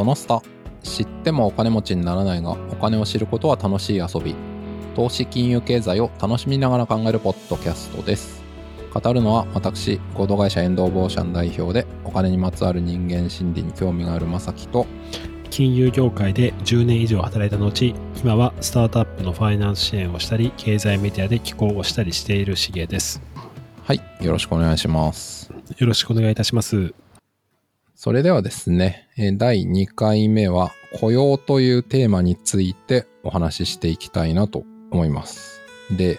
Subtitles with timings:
[0.00, 0.40] そのスタ
[0.82, 4.34] 知ってもお金持ちにならないがお金を知ることは楽しい遊び。
[4.96, 8.42] 投資金融経済を楽しみながら考えるポッドキャストです。
[8.94, 14.86] 語るのは私合同会社遠藤ボーシャン代表でお金にまつわる人間心理に興味があるまさきと
[15.50, 17.94] 金融業界で10年以上働いた後
[18.24, 23.20] 今はスタートアップのファイナンス支援をしたり経済メディアで寄稿をしたりしているしげです。
[23.84, 25.52] はいよろしくお願いします。
[25.76, 26.94] よろしくお願いいたします
[28.02, 35.60] それではですねえ第2回目は雇用というテーマについてお話ししていきたいなと思います。
[35.98, 36.18] で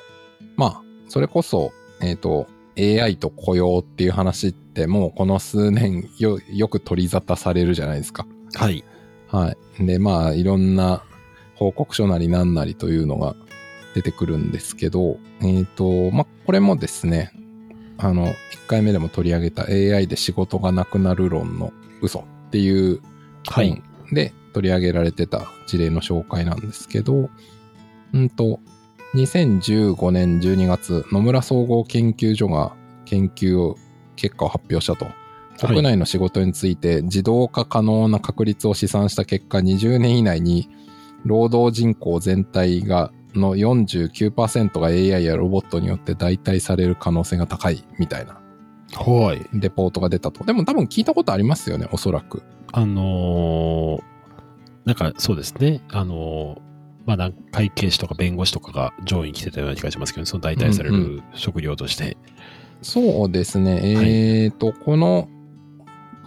[0.57, 2.45] まあそれこそえっ、と
[2.77, 8.27] AI と雇用っていう話ってもうこの数年よよく取り沙汰されるじゃないですか。
[8.53, 8.83] はい。
[9.27, 9.83] はい。
[9.83, 11.03] で、まあ、いろんな
[11.55, 13.35] 報告書なりなんなりというのが
[13.95, 17.31] 出てくるんですけど、えっ、と、まあ、これもですね、
[18.01, 18.33] あの、1
[18.67, 21.71] 回目でも取り上げた AI で仕事がなくなる論の
[22.01, 23.01] 嘘っていう
[23.47, 27.29] はい本で取り上げられてた事例の紹介なんですけど、
[28.13, 28.59] うんと、
[29.15, 32.73] 2015年12月、野村総合研究所が
[33.05, 33.75] 研究
[34.15, 35.07] 結果を発表したと。
[35.59, 40.69] 国内の仕事について自動化可能な確率を試算した結果、20年以内に
[41.23, 48.41] 労働人口全体がの49%が AI やロボットによって代替される可能性が高いみたいな
[48.93, 49.47] はい。
[49.57, 50.43] レポートが出たと。
[50.43, 52.43] でも多分聞いたことありますよね、おそらく。
[52.71, 54.03] あのー
[54.83, 55.81] なんかそうですね。
[55.89, 56.71] あのー
[57.05, 62.17] まあ会計士とか弁護士とかが上位に来てたような気がしますけど、その代替されうんる職業として、
[62.81, 63.79] そうですね。
[64.43, 65.27] えっ、と、この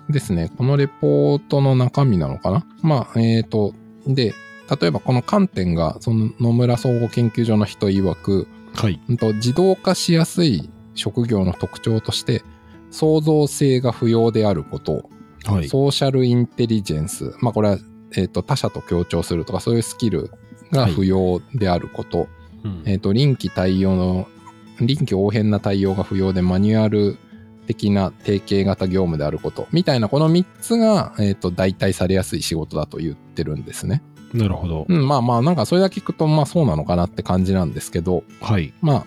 [0.08, 2.66] ですね、このレポートの中身なのかな？
[2.82, 3.74] まあ、えっ、と、
[4.06, 4.34] で、
[4.70, 9.00] 例えばこの観点が、その野村総合研究所の人曰く、はい。
[9.08, 12.42] 自動化しやすい職業の特徴として、
[12.90, 15.10] 創造性が不要であること、
[15.44, 15.68] はい。
[15.68, 17.78] ソーシャルインテリジェンス、まあこれは、
[18.16, 20.30] えっ、と、他者と協調するとか、そういうスキル
[20.72, 22.28] が不要であること、
[22.64, 22.82] うん。
[22.86, 24.28] えっ、と、臨機対応の、
[24.80, 27.16] 臨機応変な対応が不要でマニュアル
[27.66, 34.02] 的な定型型業務であること、みたいなこの3つが、えっ、と、代替されやすい仕事だと言ってるんですね。
[34.34, 38.74] なるほど、うん、まあまあ、なんかそれだけ聞くと、まあそうなのかなって感じなんですけど、はい。
[38.82, 39.06] まあ、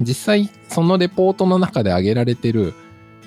[0.00, 2.74] 実際、そのレポートの中で挙げられてる、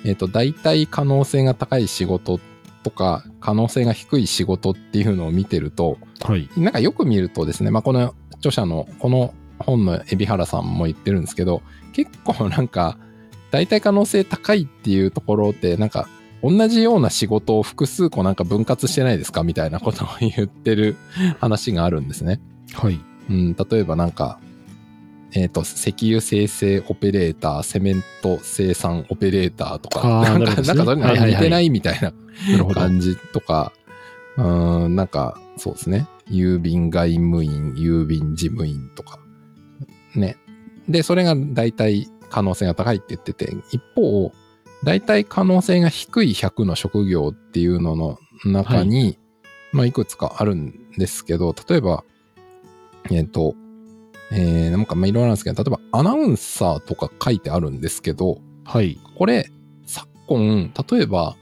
[0.04, 2.38] えっ、と、代替可能性が高い仕事
[2.82, 6.48] とか、可能性が低い仕事っていうのを見てると、はい。
[6.58, 11.62] なんかよく見るとですね、まあ、この著者のこの本の海老原さんも言ってるんですけど、
[11.94, 12.98] 結構なんか、
[13.50, 16.08] 大体可能性高いっていうところって、なんか、
[16.44, 20.94] 同じような仕事を複数個なんか分割してないですかみたいなことを言ってる
[21.40, 22.38] 話があるんですね。
[22.74, 23.00] はい
[23.30, 24.38] うん、例えばなんか、
[25.32, 32.12] えっ、と、石油生成オペレーター、セメント生産オペレーターとか、なんか、なんかそれはいはいはい似てないみたいな
[32.74, 33.72] 感じとか、
[34.36, 36.06] うーん、なんか、そうですね。
[36.30, 39.18] 郵便外務員、郵便事務員とか。
[40.14, 40.36] ね。
[40.88, 44.32] で、それが大体可能性が高いって言ってて、一方、
[44.84, 49.18] 大体可能性が低い100の職業っていうのの中に、
[49.72, 52.04] まあ、いくつかあるんですけど、例えば、
[53.10, 53.54] えっ、と、
[54.30, 59.50] えー、なんかまあいろいろなんですけど、例えばアナウンサーとか書いてあるんですけど、はいこれ、
[59.86, 61.36] 昨今、例えば、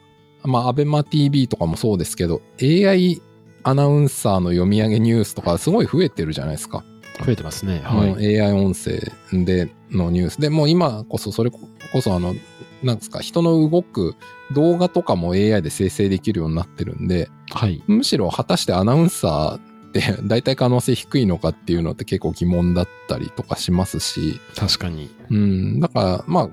[0.44, 3.20] まあ、アベマ TV とかもそうですけど、AI
[3.64, 6.84] アナウンサーの読み上げニュースとかすごい増えてるじゃないですか。
[7.24, 8.98] 増えてますねはい AI 音声
[9.32, 10.40] でのニュース。
[10.40, 11.60] で、もう今こそ、それこ
[12.00, 12.34] そあの、
[12.82, 14.16] なんですか、人の動く
[14.52, 17.82] 動画とかも AI で生成できるようになってるんで、はい。
[17.86, 25.10] むしろ果たしてアナウンサーって 大体可能性低いのかっていうのって結構疑問だったりとかしますし、確かに。
[25.30, 26.48] うん、だから、まあ、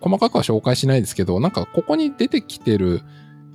[0.00, 3.02] 細かくは紹介しないですけど、なんかここに出てきてる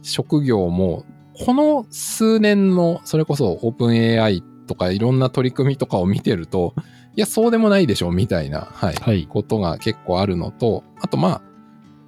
[0.01, 1.05] 職業も、
[1.45, 6.73] この数年の、それこそオープン AI とかいろんな取り組みとかを見てると、
[7.15, 9.27] いや、そうでもないでしょ、みたいな、はい、はい。
[9.27, 11.41] ことが結構あるのと、あとまあ、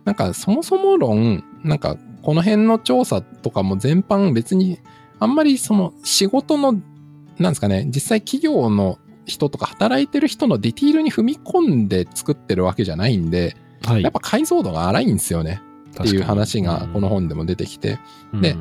[0.05, 4.79] なんかそもそも論、なんかこの辺の調査とかも全般別に、
[5.19, 6.73] あんまりその仕事の、
[7.37, 14.03] なんですかね、実際企業の人とか働いてる人のディティールに踏み込んで作ってるわけじゃないんで、はい。
[14.03, 15.61] やっぱ解像度が荒いんですよね。
[16.03, 17.99] っていう話がこの本本でも出てきて、
[18.33, 18.55] で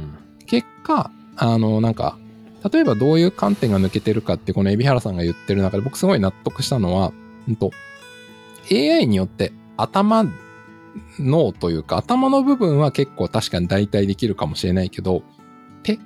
[0.46, 2.16] 結果、あの、なんか、
[2.72, 7.12] 例えばどういう観点が抜けてるかってこの海老原さんが言ってる中で僕すごい納得したのは、
[7.48, 7.72] うんと、
[8.70, 10.24] AI によって頭、
[11.18, 15.22] 脳というか頭の部分は結構確かに代替できるかもしれないけど、
[15.82, 15.98] 手、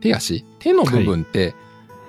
[0.00, 0.44] 手足？
[0.58, 1.54] 手の部分って、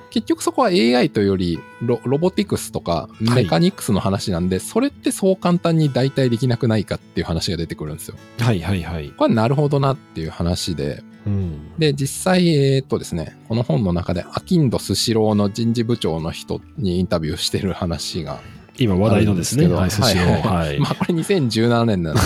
[0.09, 8.15] 結局そこは AI というよりロロボティクスとかメカニクスの話なんで、それってそう簡単に代替できなくないかっていう話が出てくるんですよ。
[8.39, 9.09] はいはいはい。
[9.09, 11.77] これはなるほどなっていう話で、うん。
[11.77, 18.39] で、実際、えーっとですね、この本の中で、アキンドスシローの人事部長の人にインタビューしてる話が、
[18.79, 20.21] 今話題のですね、はい、寿司を。
[20.21, 20.79] はいはい。
[20.81, 22.21] まあこれ2017年なんで、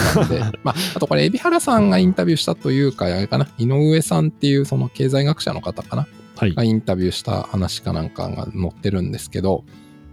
[0.64, 6.64] まああとこれ、海老原さんがインタビューしたというか、あれかな、井上さんっていうその経済学者の方かな、はいが。
[6.64, 9.64] インタビューした話かなんかが載ってるんですけど、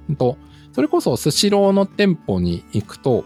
[0.08, 0.37] うんと
[0.73, 3.25] それこそスシローの店舗に行くと、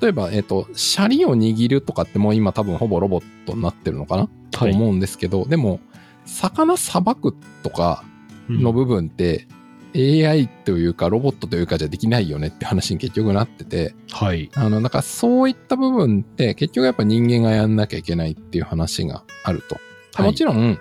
[0.00, 4.72] 例えば、えっ、と、シャリを握るとかってもう今多分ほぼロボットになってるのかな、とはい。
[4.72, 5.80] 思うんですけど、でも、
[6.26, 7.34] 魚さばく
[7.64, 8.04] とか
[8.48, 9.48] の部分って、
[9.94, 14.50] AI というかロボットというかじゃできないよねって話に結局なってて、はい。
[14.54, 19.76] あの、なんかそういった部分って結局やっぱ人間がやんなきゃいけないっていう話があると。
[19.76, 19.80] は
[20.24, 20.78] いもちろん、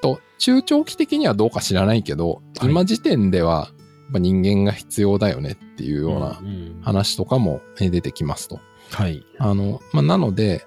[0.00, 3.70] と中長期的にはどうか知らないけど、はい今時点では
[4.04, 8.60] やっぱ人間が必要だよねっていうようなうん話とかもえ出てきますと。
[8.90, 9.24] はい。
[9.38, 10.66] あの、まあ、なので、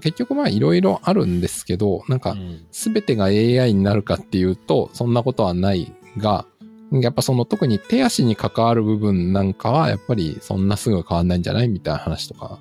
[0.00, 6.46] 結局まあいろいろあるんですけど、なんかうん全てが AI になるかっていうと、そんなことはないが、
[6.92, 12.58] やっぱその特に手足に関わる部分なんかは、やっぱりそんなすぐ変わんないんじゃないみたいな話とか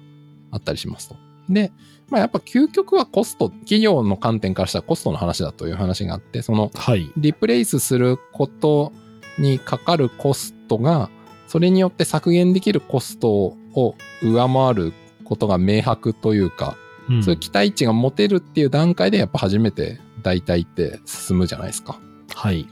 [0.51, 1.15] あったりしますと。
[1.50, 1.71] で、
[2.09, 7.12] まあやっぱ究極はコスト、企業の観点からしたらコストの話だという話があって、そのはい。
[7.18, 8.91] リプレイスすること
[9.39, 11.09] にかかるコストが、
[11.47, 14.94] それによって削減できるコストを上回る
[15.24, 16.75] ことが明白というか、
[17.09, 22.01] うんそういう期待値が持てるっていう段階でやっぱ初めて大体って進むじゃないですか。
[22.35, 22.68] はい。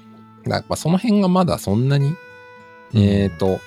[0.53, 2.15] やっぱその辺がまだそんなに、
[2.93, 3.59] うんえっ、と、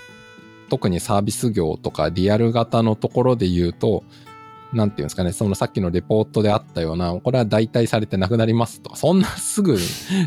[0.68, 4.04] 特にサービス業とかリアル型のところで言うと、
[4.72, 9.78] なんていうんですかね、そのさっきのレポートであったような、これは代替されてなくなりますとか、そんな すぐ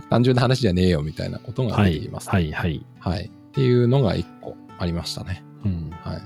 [0.09, 2.29] 単純な話じゃねえよみたいなことがはい出てきます。。
[2.29, 2.51] はい。
[2.51, 2.85] はい。
[2.99, 3.25] はい。
[3.25, 5.43] っていうのが一個ありましたね。
[5.63, 6.21] うんはい。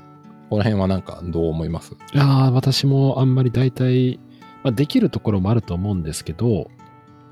[0.49, 1.93] この辺はなんかどう思います？
[2.13, 4.19] いやー私もあんまり大体、
[4.63, 6.69] まあ、できるところもあると思うんですけど、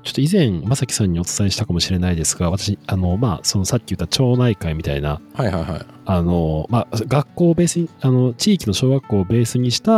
[0.04, 5.86] ちょっと以前、まさきさんにお伝えしたかもしれないですが、私、あの、まあ、そのさっき言った町内会みたいな、はいはいはい。
[6.04, 9.92] あの、まあ、学校をベースに、あの、地域の小学校をベースにした、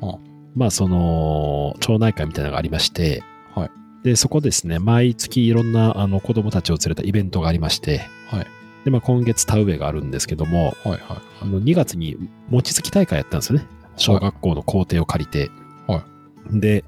[0.00, 0.18] は
[0.54, 3.22] まあ、その、町内会みたいなのがありまして、
[3.54, 3.70] はい
[4.02, 8.46] で、そこですね、毎月いろんな、あの、子供たちを連れたイベントがありまして、はい。
[8.84, 11.00] で、まあ、今月田植えがあるんですけども、はいはい
[11.42, 12.16] あの、2月に
[12.48, 13.66] 餅つき大会やったんですよね。
[13.96, 15.50] 小学校の校庭を借りて。
[15.86, 16.04] は
[16.50, 16.84] で、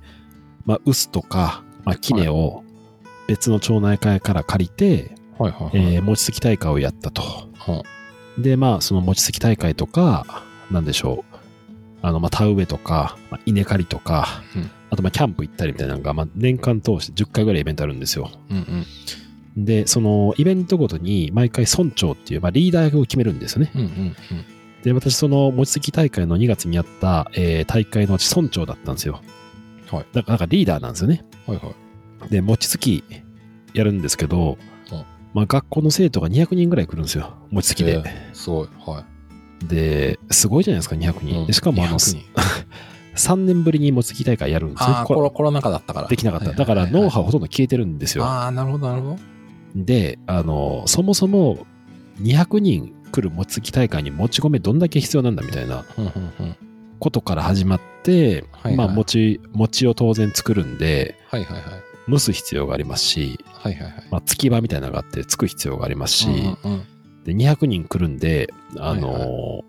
[0.64, 2.65] まあ、臼とか、まあ、杵を
[3.27, 5.95] 別の町内会から借りて、はいはいはい。
[5.95, 7.23] えー餅つき大会をやったと。
[7.23, 7.83] は
[8.39, 11.37] で、まあ、その餅つき大会とか、なんでしょう。
[12.03, 18.31] あの、まあ、田植えとか、まあ、稲刈りとか、うんあと、まあ、キャンプ行ったりみたいなのが、まあ、年間通して10回ぐらいイベントあるんですよ。
[18.49, 18.87] うん
[19.57, 19.65] うん。
[19.65, 23.73] で、そのイベントごとに毎回村長っていう、まあ、リーダーを決めるんですよね。
[23.75, 24.17] うんうんうん。
[24.85, 29.21] で、私、その、餅つき大会の2月にやった、えー大会のうち村長だったんですよ。
[29.96, 30.06] はい。
[30.12, 31.25] だから、なんかリーダーなんですよね。
[31.46, 31.73] はいは
[32.26, 32.31] い。
[32.31, 33.05] で、餅つき
[33.75, 34.56] やるんですけど
[34.91, 35.05] うん、
[35.35, 37.35] まあ、学校の生徒が200人ぐらい来るんですよ。
[37.50, 38.02] 餅つきで。
[38.05, 38.69] えーすごい。
[38.87, 39.05] は
[39.67, 41.32] で、すごいじゃないですか、200い。
[41.32, 41.46] 人。
[41.46, 42.23] でしかも、あの、200人
[43.17, 44.87] 3年ぶりに餅つき大会やるんですよ。
[44.88, 46.08] あコロコロナ禍だったから。
[46.08, 46.52] できなかった。
[46.52, 48.25] だから、ノウハウほとんど消えてるんですよ。
[48.25, 49.19] ああ、なるほど、なるほど。
[49.76, 51.67] で、あの、そもそも
[52.20, 56.56] 200人来る餅つき大会にもち米どんだけ必要なんだみたいなうんうんうん。
[57.05, 61.62] ことから始まって、はいはいまあ餅、餅を当然作るんで、はいはいはい。
[62.11, 63.93] 蒸す必要がありますし、はいはいはい。
[64.11, 66.87] まあ、つき場みたいなのがあって、つく必要がありますし、うんうんうん
[67.25, 69.64] で、200人来るんで、あの、はい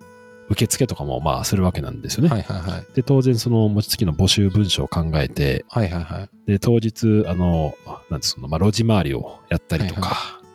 [0.48, 2.30] 受付とかもまあするわけなんですよね。
[2.30, 2.86] はいはいはい。
[2.94, 6.52] で、当然その餅つきの募集文書を考えて、はいはいはい。
[6.52, 7.74] で、当日、あの、
[8.12, 10.46] なんてその、まあ、路地回りをやったりとか、はい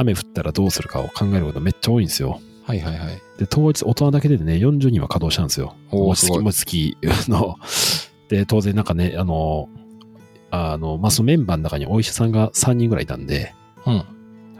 [0.00, 2.40] 雨降ったらどうするかを考えることめっちゃ多いんですよ。
[2.64, 3.22] はいはいはい。
[3.38, 5.74] で、当日、大人だけでね、40人は稼働したんですよ。
[5.90, 6.96] おー餅つき、すごい餅つき
[7.28, 7.56] の。
[8.28, 9.68] で、当然なんかね、あの、
[10.50, 13.54] あの、まあ、そのメンバーの中にお医者さんが3人ぐらいいたんで、
[13.86, 14.04] う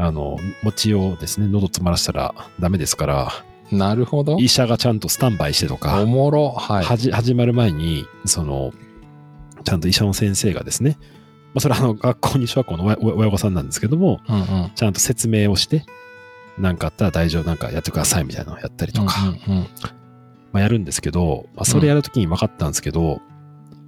[0.00, 3.32] あの、餅をですね、喉詰まらせたらダメですから、
[3.74, 3.78] ん。
[3.78, 4.38] なるほど。
[4.38, 6.50] 医者がちゃんとスタンバイしてとおか、もろ。
[6.50, 6.84] はい。
[6.84, 8.72] はじ始まる前に、その、
[9.64, 10.98] ちゃんと医者の先生がですね、
[11.52, 14.70] まあ、それはあの、学校に小学校の親親御さんなんですけども、うんうん。
[14.74, 15.84] ちゃんと説明をして、
[16.58, 19.66] なんかあったら大丈夫、なんかやってくださいみたいなのをやったりとか、うんうんうん
[20.52, 23.20] まあ、やるんですけど、まあ、それやるときに分かったんですけど、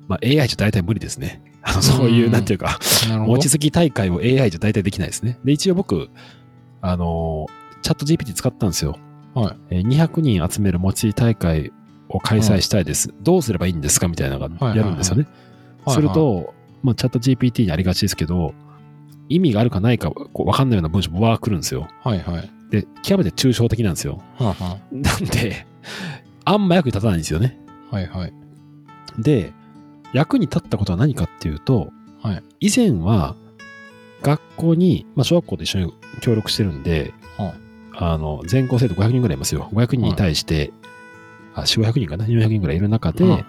[0.08, 1.42] まあ、AI じゃ大体無理ですね。
[1.62, 3.32] あのそういう、うんなんていうか、なるほど。
[3.34, 5.38] 餅つき大会を AI じゃ大体できないですね。
[5.44, 6.08] で、一応僕、
[6.80, 7.46] あの、
[7.82, 8.96] チャット GPT 使ったんですよ。
[9.34, 9.56] はい。
[9.70, 11.72] えー200人集める餅つき大会
[12.08, 13.12] を開催したいです。
[13.22, 15.24] どうすればいいんですかみたいなのがやるんですよね。
[15.24, 15.50] はい
[15.88, 18.52] すると、まあ、チャット GPT にありがちですけど、
[19.30, 21.88] 意味があるかないか分かんないような文章もわー来るんですよ。
[22.02, 22.50] はいはい。
[22.70, 24.22] で、極めて抽象的なんですよ。
[24.38, 25.66] はあはなんで、
[26.44, 27.58] あんま役に立たないんですよね。
[27.90, 28.32] あはいはい。
[29.18, 29.52] で、
[30.12, 33.34] 役に立ったことは何かっていうと、はい以前は
[34.22, 37.54] 学校に、まあ、小学校と一緒に協力してるんで、は
[37.94, 39.70] あの、全校生徒500人ぐらいいますよ。
[39.72, 40.72] 500人に対して、
[41.54, 43.44] あ、4、500人かな ?400 人ぐらいいる中で、うん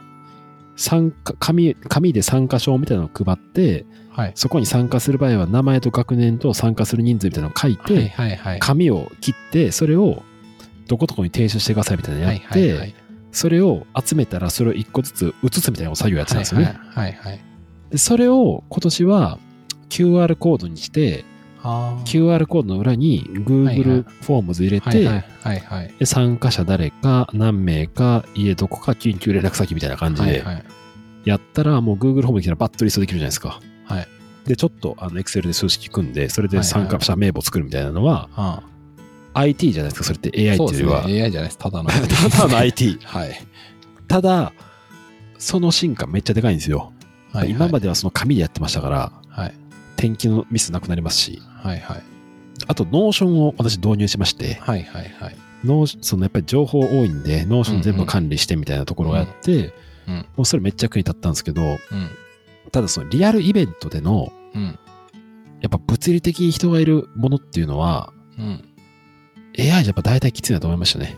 [0.77, 4.31] 参加、紙、紙で参加証みたいなのを配って、はい。
[4.35, 8.59] そこに参加する場合は名前と学年と参加する人数みたいなのを書いて、はいはいはい。
[8.59, 10.23] 紙を切って、それを
[10.87, 12.93] どこどこに提出してくださいみたいなのやって、
[13.31, 16.65] それを集めたらそれを一個ずつ写すみたいな作業をやってたんですよね。
[16.65, 17.39] はいはいはい。
[17.89, 19.39] でそれを今年は
[19.89, 21.23] QR コードにして、
[21.61, 25.23] QR コードの裏に Google フォームズ入れて、
[26.05, 30.43] 参加者誰か何名か家どこか緊急連絡先みたいな感じで。
[31.23, 33.59] やったらもう Google フォームに来たらバッとリストできるじゃないですか。
[34.43, 34.49] はい。
[34.49, 38.63] で、ちょっとあの Excel で数式組んで、それではいはい参加者名簿作るみたいなのはあ
[39.33, 40.05] IT じゃないですか。
[40.05, 41.01] それって AI っていうよりは。
[41.03, 41.23] そうですね。
[41.23, 41.57] AI じゃないです。
[41.57, 41.89] ただの。
[42.31, 42.99] ただの IT。
[43.05, 43.47] はい。
[44.07, 44.53] ただ、
[45.37, 46.77] その進化めっちゃでかいんですよ。
[47.31, 49.53] はいはい今まではその紙でやってましたから、はい。
[49.95, 52.03] 転記のミスなくなりますし、はいはい。
[52.67, 55.35] あと、 Notion を私導入しまして、はいはいはい。
[55.63, 59.73] ノーそのやっぱり情報多いんで、 Notion 全部管理してみたいなところをやって、
[60.07, 60.15] うん。
[60.35, 61.77] もうそれめっちゃ役に立ったんですけど、うん。
[62.71, 64.79] ただそのリアルイベントでの、うん。
[65.61, 68.63] やっぱ物理的に人がいるものっていうのは、うん。
[69.57, 71.17] AI じゃやっぱ大体きついなと思いましたね。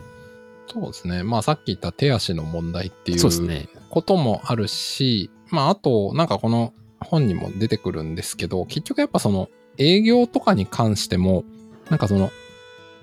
[0.66, 1.22] そうですね。
[1.22, 3.68] まあさっき言った手足の問題っていうそうですね。
[3.90, 9.48] こともあるし、まああと、なんかこの本にも出てくるんですけど、結局やっぱその
[9.78, 11.44] 営業とかに関しても、
[11.90, 12.30] なんかその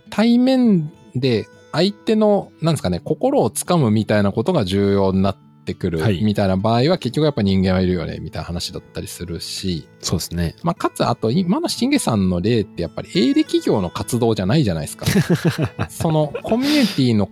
[0.09, 10.55] 対面で相手の、なんですかね、心をつかむみたいなことが重要になってくるはいみたいな場合は、結局やっぱ人間はいるよね、みたいな話だったりするし、そうですね。
[10.63, 15.05] まあかつあと今のしんげさんの例ってやっぱり営利企業の活動じゃないじゃないですか。
[15.89, 17.29] そのコミュニティの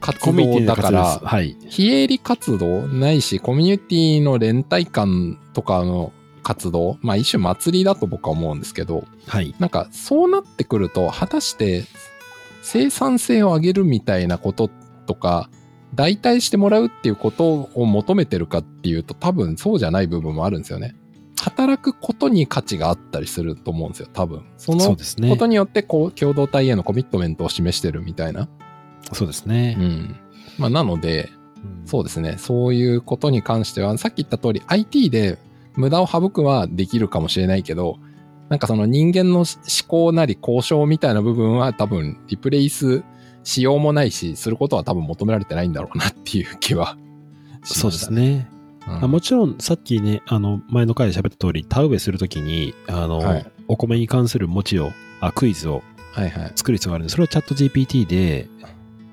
[0.00, 1.56] 活動だから、はい。
[1.68, 6.12] 非営利活動ないし、コミュニティの連帯感とかの
[6.42, 9.54] 活動、まあ一種祭りだと僕は思うんですけど、はい。
[9.58, 11.84] なんかそうなってくると、果たして
[12.62, 14.70] 生産性を上げるみたいなこと
[15.06, 15.48] とか、
[15.94, 20.94] 代替してもらうっていうことを求めてるかっていうと、多分そうじゃない部分もあるんですよね。
[21.40, 24.44] 働くことに価値があったりすると思うんですよ、多分。
[24.56, 24.96] その
[25.30, 25.36] こ。
[25.36, 28.48] とによって、こう、共同体へのコミットメントを示してるみたいな。
[29.12, 29.82] そうですねう。
[29.82, 30.16] ん。
[30.58, 31.30] まあ、なので、
[31.84, 32.36] そうですね。
[32.38, 35.38] そういうことに関しては、さっき言った通り IT で
[35.74, 37.98] 無駄を省くはできるかもしれないけど、
[38.48, 39.46] なんかその人間の思
[39.88, 43.02] 考なり交渉みたいな部分は多分リプレイス
[43.44, 46.96] しようもないし、することは多分求められてないんだろうなっていう気は
[47.64, 48.48] しそうましたですね。
[48.56, 48.62] うん
[49.04, 55.82] あもちろん、さっきね、あの、前の回で喋った通り、田植えするときに、あの、はいお米に関する餅を、あ、クイズを
[56.12, 56.52] はいはい。
[56.56, 58.48] 作る必要があるんで、それをチャット GPT で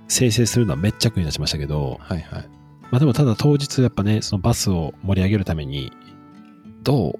[0.07, 2.49] 生成するのはめっちゃ苦になちましたけど、はいはい。
[2.91, 5.93] まあでもただ当日やっぱね、そのバスを盛り上げるために、
[6.83, 7.13] どう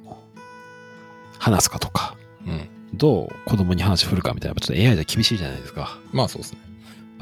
[1.38, 2.70] 話すかとか、うん。
[2.98, 5.98] どう子供に話振るかみたいな、ちょっと AI じゃ厳しいじゃないですか。
[6.12, 6.60] まあそうですね。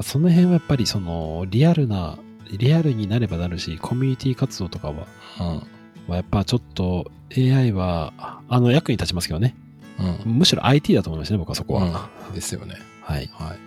[0.02, 2.18] その辺はやっぱりそのリアルな、
[2.50, 5.62] リアルになればなるし、コミュニティ活動とかは、うん。
[6.06, 8.12] まあやっぱちょっと AI は、
[8.48, 9.54] あの役に立ちますけどね。
[10.24, 10.32] うん。
[10.38, 12.10] むしろ IT だと思いますね、僕はそこは。
[12.28, 12.76] うんですよね。
[13.02, 13.30] はい。
[13.32, 13.58] はい。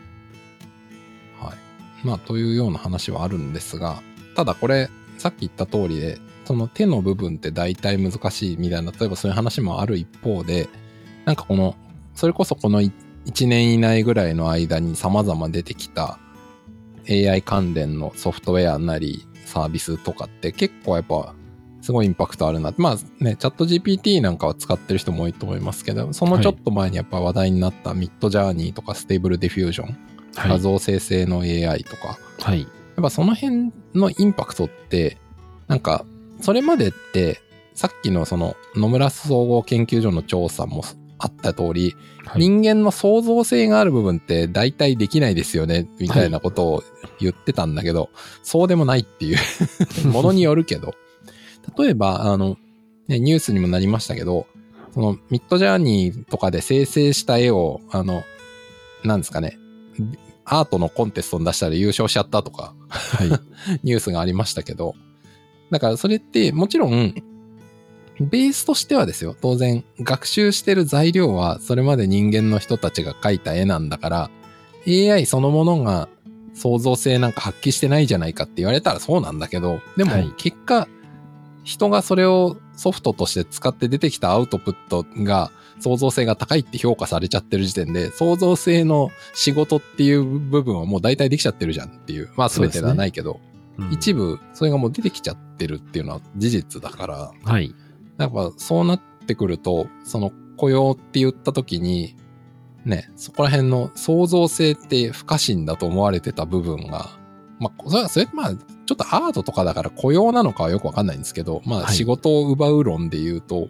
[1.43, 1.57] はい。
[2.03, 4.01] まあ、というような話はあるんですが、
[4.35, 10.69] ただこれ、さっき言った通りで、その手の部分って大体難しいみたいな、例えばそういう話もある一方で、
[11.25, 11.75] なんかこの、
[12.15, 12.81] それこそこの
[13.25, 16.20] 1年以内ぐらいの間に様々出てきた
[17.10, 21.34] AI 関連のソフトウェアなりサービスとかって結構やっぱ
[21.82, 22.74] すごいインパクトあるな。
[22.78, 29.98] まあね、 ChatGPT なんかは使ってる人も多いと思いますけど、そのちょっと前にやっぱ話題になった Midjourney とか Stable Diffusion、
[30.36, 30.50] はい。
[30.50, 32.62] 画像生成の AI とか、はい。
[32.62, 32.70] やっ
[33.01, 35.18] ぱその辺のインパクトって、
[35.68, 36.06] なんか、
[36.40, 37.42] それまでって、
[37.74, 40.84] さっきのその野村総合研究所の調査も
[41.22, 42.42] あった通り、はい。
[42.42, 46.84] 人間の創造性がある部分って大体できないですよね、みたいなことを
[47.20, 48.10] 言ってたんだけど、
[48.44, 49.38] そうでもないっていう
[50.10, 50.96] ものによるけど、
[51.78, 52.58] 例えば、あの、
[53.08, 54.48] ね、ニュースにもなりましたけど、
[54.94, 58.24] そのミッドジャーニーとかで生成した絵を、あの、
[59.04, 59.58] なんですかね、
[60.44, 63.28] アートのコンテストに出したら優勝しちゃったとか、はい。
[63.84, 64.96] ニュースがありましたけど、
[65.70, 67.13] だからそれってもちろん、
[68.22, 74.32] ベースとしてはですよ、当然学習してる材料はそれまで人間の人たちが描いた絵なんだから、
[74.88, 76.10] AI そのものが
[76.54, 80.88] 創造性なんか発揮してないじゃないかって言われたらそうなんだけど、でもはい結果、
[81.63, 92.30] 人がそれをソフトとして使って出てきたアウトプットが創造性が高いって評価されちゃってる時点で、創造性の仕事っていう部分はもう大体できちゃってるじゃんっていう。
[92.36, 93.34] まあ全てではないけど。
[93.34, 93.51] うんうん
[93.90, 97.74] 一部、それがもう出てきちゃってるっていうのは事実だから、はい。
[98.25, 102.16] やっぱそうなってくると、その雇用って言った時に、
[102.86, 107.10] ね、そこら辺の創造性って不可侵だと思われてた部分が、
[107.60, 113.70] まあ、それは、それまあ、ちょっとアートとかだから雇用なのかはよくわかんないんですけど、まあ、はい仕事を奪う論で言うと、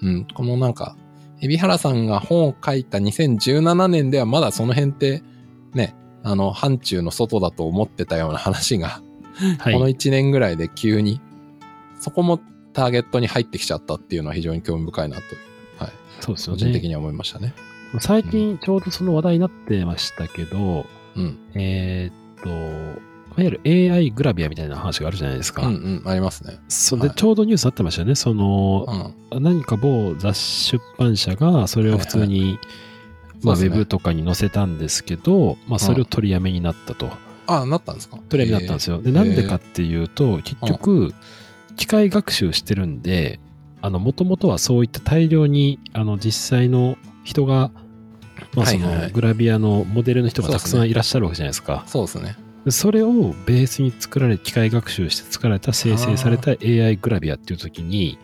[0.00, 0.96] うん、このなんか、
[1.40, 5.22] 海老原さんが本を書いた2017年ではまだその辺って、
[5.74, 9.02] ね、あの、範疇の外だと思ってたような話が、
[9.58, 9.74] はい。
[9.74, 11.20] この1年ぐらいで急に、
[12.00, 12.40] そこも
[12.78, 15.22] ターゲットに入ってきちゃったっていうのは非常に興味深いなと、
[15.84, 16.60] はい、そうですよね。
[16.60, 17.54] 個人的には思いましたね。
[18.00, 21.38] 最近ちょうどその話題になってましたけど、うん。
[21.54, 22.50] えーっと、
[23.40, 25.66] いわゆる AI グラビアみたいな話があるじゃないですか。
[25.66, 26.58] うんうん、ありますね。
[26.68, 28.14] それではいちょうどニュースあってましたよね。
[28.14, 29.42] そのう、ん。
[29.42, 32.58] 何か某雑出版社がそれを普通に、
[33.42, 37.10] まあ、ウそうですねェブとかに載せたんですけど、まあ、それを取りやめになったと。
[37.46, 38.18] あ、なったんですか？
[38.28, 39.00] 取りやめになったんですよ。
[39.00, 41.14] で、なんでかっていうと、結局、
[41.78, 43.40] 機械学習してるんで、
[43.80, 47.70] あの、もともとはそういった大量に、あの、実際の人が、
[48.54, 51.84] まあ、その、グラビアのモデルの人がたくさんいらっしゃるわけじゃないですか。
[51.86, 52.36] そうですね。
[52.64, 58.18] でそれをベースに作られ、機械学習して作られた、生成された AI グラビアっていう時に、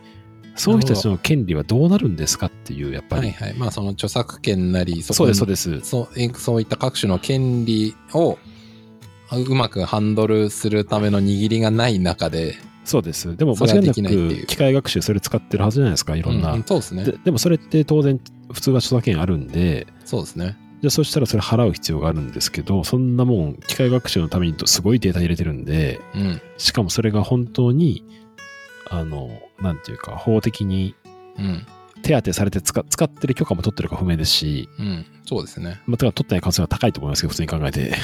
[0.55, 3.21] そういう人たちの権利はどうなるんですかっていう、やっぱり。
[3.21, 3.53] はいはい。
[3.57, 5.79] まあ、その著作権なり、そうです、そうでです。
[5.81, 8.37] そそういった各種の権利を
[9.29, 13.35] あうまくハンドルするための握りがない中で、そうです。
[13.35, 16.53] でも間違いなく機械学習それ使ってるはずじゃないですか、いろんな。
[16.53, 17.17] うんそうですねで。
[17.25, 18.19] でもそれって当然
[18.51, 20.55] 普通は著作権あるんで、そうですね。
[20.81, 26.41] じゃあそしたらそれ払う必要があるんですけど、そんなもん機械学習のためにすごいデータ入れてるんで、うん。
[26.57, 28.05] しかもそれが本当に、
[28.89, 30.95] あの、なんていうか、法的に
[31.37, 31.65] うん。
[32.03, 35.05] 手当てされて使使ってる許可も取ってるか不明ですし、うん。
[35.25, 35.81] そうですね。
[35.87, 37.95] まあ、だから取ってない可能性は高いと思いますけど、普通に考えて。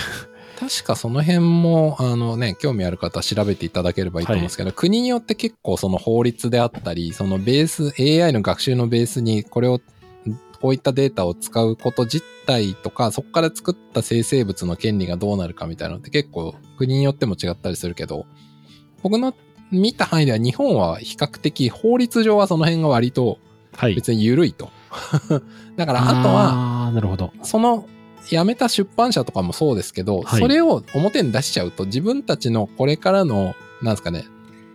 [0.62, 9.82] 確かその辺も、あのね、興味ある方は調べていただければいいと思うんですけど、国によって結構その法律であったり、そのベース、AI の学習のベースにこれを、
[10.62, 18.28] こういったデータを使うこと自体とか、そこから作った生成物の権利がどうなるかみたいなのって結構国によっても違ったりするけど、
[19.02, 19.34] 僕の
[19.72, 23.40] 見た範囲では日本は比較的法律上はその辺が割と
[23.76, 23.96] はい。
[23.96, 24.70] 別に緩いと。
[25.76, 27.32] だからあとは、なるほど。
[27.42, 27.88] その
[28.26, 34.26] 辞めた出版社とかもそうですけど、はいそれを表に出しちゃうと自分たちのこれからの、なんですかね、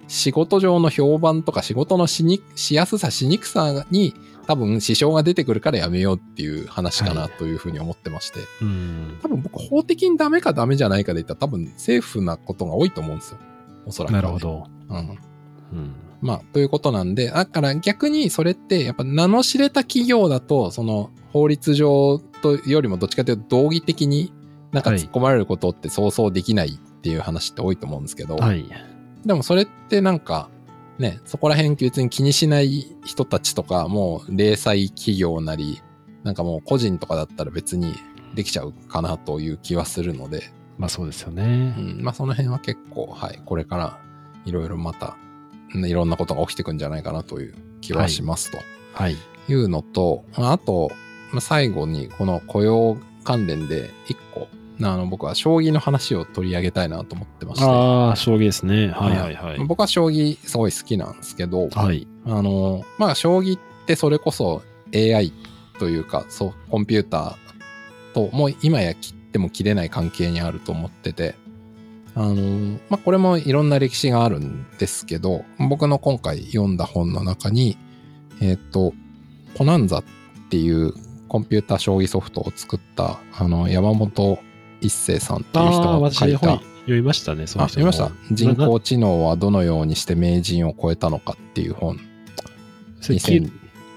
[0.08, 4.14] 仕事上の評判とか仕事のしにしやすさ、しにくさに
[4.46, 9.18] 多分支障が出てくるからやめようっていう話かはないというふうに思ってまして、うん。
[9.22, 13.38] 多分僕法的にダメかダメじゃないかで言ったら多分セーフなことが多いと思うんですよ。
[13.86, 14.38] おそらく、なるほ。
[14.38, 14.64] ど。
[14.88, 14.98] うん。
[14.98, 15.94] うん。
[16.20, 24.32] まあ、ということなんで、だから逆にそれって、やっぱ名の知れた企業だと、その法律上とよりもどっちかというと道義的に
[24.72, 28.66] なんかはい突っ込まれることってそうそうできないっていう話って多いと思うんですけど、はい。
[29.26, 30.48] でもそれってなんか、
[30.98, 35.82] ね、そこら辺別に気にしない人たちとか、もう零細企業なり、
[36.24, 37.94] なんかもう個人とかだったら別に
[38.34, 41.74] できちゃうかなという気はするので、まあそうですよね。
[41.76, 44.00] うん、まあその辺は結構、はい、これから
[44.46, 45.16] いろいろまた、
[45.74, 48.58] いろんなことが起きてくんじゃないかなという気はしますと
[48.94, 49.16] はい。
[49.48, 50.90] いうのと、まああと、
[51.32, 54.48] まあ最後にこの雇用関連で一個、
[54.80, 58.88] あの僕は将棋の話を取り上げたいなと思ってまして、ああ、将棋ですね。
[58.88, 59.58] はいはいはい。
[59.64, 62.06] 僕は将棋すごい好きなんですけど、はい。
[62.24, 64.62] あの、まあ将棋ってそれこそ
[64.94, 65.32] AI
[65.78, 71.34] というか、そう、コンピューターともう今や切っても切れない関係にあると思ってて、
[72.14, 77.76] あの、まあ、これもいろんな歴史があるんですけど、僕の今回読んだ本の中に、
[78.40, 78.94] えっ、と、
[79.56, 80.04] コナンザっ
[80.48, 80.94] ていう
[81.36, 84.38] コンピューター将棋ソフトを作った、あの、山本
[84.80, 88.34] 一生さんっていう人ああ、が書いた、読みましたね、そのあ、人読みまのした？
[88.34, 92.00] 人工知能はどのようにして名人を超えたのかっていう本。
[93.02, 93.20] 黄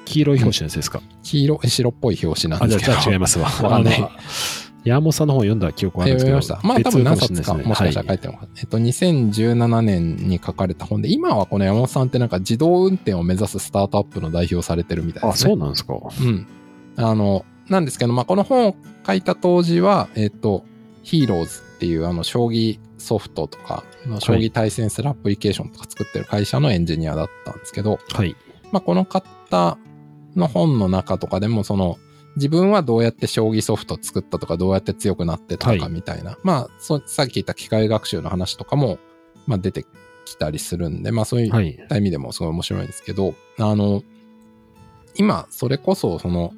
[0.04, 2.98] 黄色い表紙のやつですか、黄色、白っぽい表紙なあ、んですけど。
[2.98, 3.46] あじゃあ違いますわ。
[3.64, 4.10] わかんないあの
[4.84, 6.42] 山本さんの本読んだ記憶はあるんですけど。
[6.42, 6.68] 読みました。
[6.68, 8.52] まあ多分何冊か別もしかしたら書いてるのかな。
[8.58, 15.52] えっと、2017年に書かれた本で、今はこの山本さんってなんか自動運転を目指すスタートアップの代表をされてるみたいあ、ですね。
[15.52, 15.94] そうなんですか。
[15.94, 16.48] うん。
[17.06, 20.66] あの、なんですけど、まあこの本を書いた当時は、えっと、
[21.04, 23.84] ヒーローズっていうあの、将棋ソフトとか、
[24.20, 28.36] 将棋対戦するアプリケーションとか作ってる会社のエンジニアだったんですけど、はい。
[28.72, 29.78] まあ、この方
[30.36, 31.98] の本の中とかでも、その、
[32.36, 39.00] 自分はどうやって将棋ソフト作ったとか、どうやって強くなってったはいかみたいな、まあそ、さっき言った機械学習の話とかも、
[39.48, 39.86] まあ、出て
[40.26, 41.72] きたりするんで、まあ、そういはい。
[41.72, 44.04] った意味でもすごい面白いんですけど、あの、
[45.16, 46.54] 今、それこそ、その、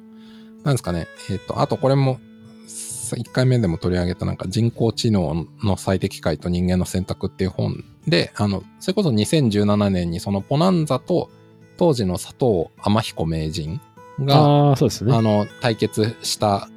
[0.64, 2.20] なんですかね、えっ、と、あとこれも、
[3.16, 11.30] 1回目でも取り上げたなんか人工知能の最適解と人間の選択っていう本で、あの、それこそ2017年にそのポナンザと
[11.76, 13.80] 当時の佐藤天彦名人
[14.20, 15.14] が、ああ、そうですね。
[15.14, 16.68] あの、対決した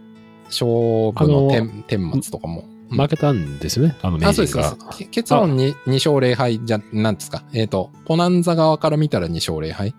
[0.46, 0.68] 勝
[1.12, 2.62] 負の天天末とかも。
[2.70, 4.32] うん負けたんですよね、あの名。
[4.32, 4.78] 人が
[5.10, 7.44] 結論に2勝0敗じゃ、なんですか。
[7.52, 9.96] えっ、と、ポナンザ側から見たら2勝0敗。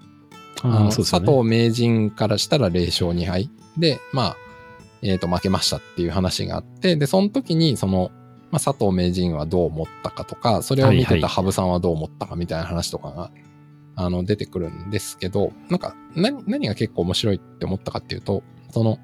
[0.62, 0.96] ああのね。
[0.96, 3.50] 佐藤名人からしたら0勝2敗。
[3.76, 4.36] で、まあ、
[5.02, 8.10] えっ、と、負けましたっていう話があって、で、その時に、その、
[8.50, 13.30] まあ、佐藤名人はどう思ったかとか、それを見てたはいはい羽生さんはどう思ったかみたいな話とかが、
[13.96, 18.98] あの、出てくるんですけど、なんか、何、何が結構面白いって思ったかっていうと、その、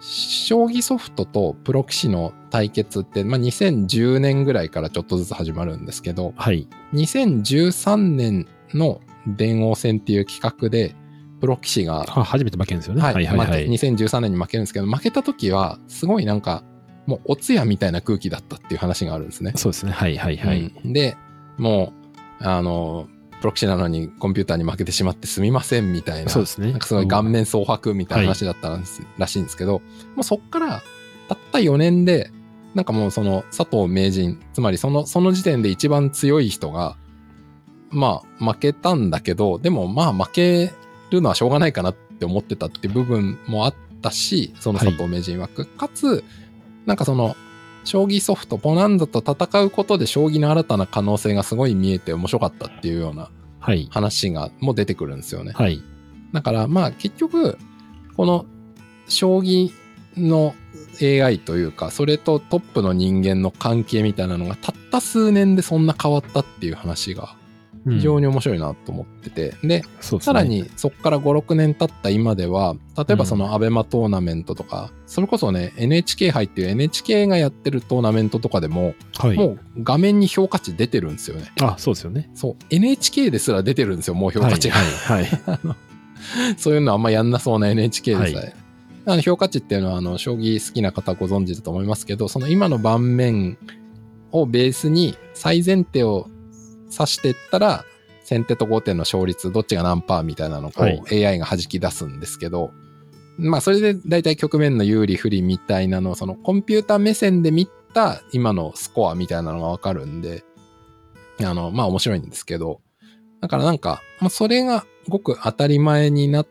[0.00, 6.68] 将棋ソフトとプロ棋士の対決って、まあ、2010年ぐらいからちょっとずつ始まるんですけど、はい。
[6.92, 10.94] 2013年の電王戦っていう企画で、
[11.40, 13.02] プロ棋士が、あ初めて負けるんですよね。
[13.02, 13.68] は、はいいはいはい。
[13.68, 16.64] 2013年に負けるんですけど、負けた時は、すごいなんか、
[17.06, 19.52] もうお通夜みたいな空気だったっていう話があるんですね。
[19.56, 19.92] そうですね。
[19.92, 20.72] はいはいはい。
[20.84, 21.16] うんで、
[21.58, 21.92] も
[22.40, 23.08] う、あの、
[23.40, 26.70] プロ棋士なのにコンピューターに負けてしまってすみませんみたいな、そうですね。
[26.70, 29.82] なんかすごい顔面蒼白みたいな話だったんです、らしいんですけど、
[30.14, 30.82] もうそっから、
[31.28, 32.30] たった4年で、
[32.74, 36.96] なんかもうその佐藤名人、つまりその、その時点で一番強い人が、
[37.90, 40.72] まあ負けたんだけど、でもまあ負け
[41.10, 45.66] るのはしょうがないかなって思ってたって部分もあったし、その佐藤名人枠。
[45.66, 46.24] かつ、
[46.86, 47.36] なんかその、
[47.84, 53.88] 将棋ソフト、ポナンザと戦うことで将棋の新たな可能性がすごい見えて面白かったっていうようなはい。
[53.90, 55.52] 話がもう出てくるんですよね。
[55.54, 55.82] はい。
[56.32, 57.58] だからまあ結局、
[58.16, 58.46] この
[59.08, 59.72] 将棋
[60.16, 60.54] の
[61.00, 67.36] AI というか、それとトップの人間の関係みたいなのがたった数年でそんな変わったっていう話が
[67.88, 69.54] 非常に、に面白いなと思ってて。
[69.60, 79.36] うですねさら、にそこから5、6年経った今では、例えばそのアベマトーナメントとか、それこそね、NHK 杯っていう NHK がやってるトーナメントとかでも、はい。
[79.36, 81.52] もう画面に評価値出てるんですよね。
[81.60, 82.30] あ、そうですよね。
[82.34, 82.56] そう。
[82.70, 84.76] NHK ですら出てるんですよ、もう評価値が。
[84.76, 85.24] はい。
[85.24, 85.76] はい。
[86.58, 88.34] そういうのあんまやんなそうな NHK でさえ。
[88.34, 88.54] はい
[89.08, 93.56] あの評価値っていうのは、あの、将棋好きな方ご存知だと思いますけど、その今の盤面
[94.32, 96.28] をベースに最前提を
[96.92, 97.84] 指していったら、
[98.22, 100.72] 先手と後手の勝率、どっちが何パーみたいなのを
[101.12, 102.72] AI が弾き出すんですけど、
[103.38, 110.44] まあそれで大体局面の有利不利みたいなのをそのコンピューター目線で見た今のスコアみたいなのがわかるんで、
[111.40, 112.80] あの、まあ面白いんですけど、
[113.40, 116.46] だからなんか、まあそれがごく当たり前になっ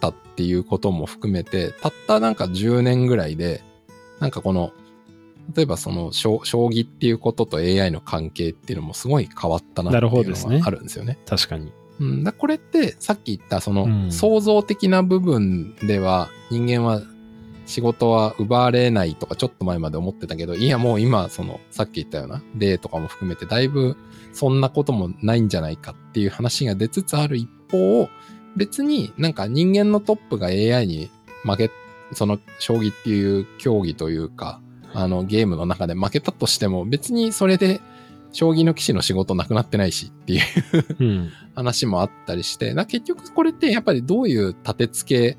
[0.00, 3.62] たっていうことも含めて、たったなんか10年ぐらいで、
[4.20, 4.72] なんかこの、
[5.54, 11.18] 例えばその将将棋っていうことと AI の関係っていうのもすごい変わったなっていうのがあるんですよね。
[11.26, 11.72] 確かに。
[12.00, 17.02] うん、だこれってさっき言ったそのうん創造的な部分では人間は
[17.66, 23.96] 仕事は奪われないとかちょっと前まで思ってたけど、いやもう今そのさっき言ったような例とかも含めてだいぶ
[24.32, 28.08] そんなこともないんじゃないかっていう話が出つつある一方、
[28.56, 31.10] 別になんか人間のトップが AI に
[31.44, 31.70] 負け、
[32.12, 34.60] その将棋っていう競技というか、
[34.94, 37.80] あのゲームの中で負けたとしても別にそれで
[38.32, 40.42] 将棋の棋士の仕事なくなってないしっていう
[41.00, 41.32] うん。
[41.54, 45.38] 話もあったりして、な結局これってやっぱりどういう立て付け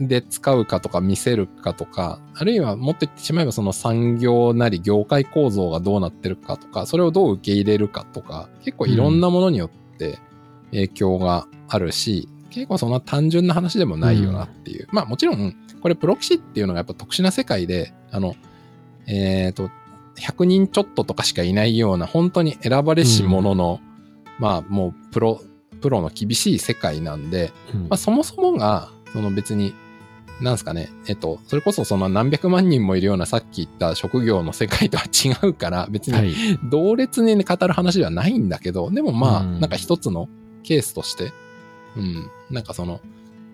[0.00, 10.18] で使うかとか見せるかとか、あるいはもっと言ってしまえばその産業なり業界構造がどうなってるかとか、それをどう受け入れるかとか、結構いろんなものによって
[10.70, 14.86] 影響があるし、結構そんな単純な話でもないよなっていう。
[14.92, 18.34] まあもちろん、これプロ棋士っていうのがやっぱ特殊な世界で、あの、
[19.06, 19.70] えっ、と、
[20.16, 23.80] 100人ちょっととかしかいないような、本当に選ばれし者の、
[24.38, 25.40] まあもうプロ、
[25.80, 27.80] プロの厳しい世界なんで、うん。
[27.82, 29.74] まあそもそもが、その別に、
[30.40, 36.34] なんすかね、えっと、それこそその何百万人もいるようなさっき言った職業の世界とは違うから、別にはい。
[36.70, 39.60] 同列に語る話ではないんだけど、でもまあ、うん。
[39.60, 40.28] なんか一つの
[40.62, 41.32] ケースとして、
[41.96, 43.00] うん、なんかその、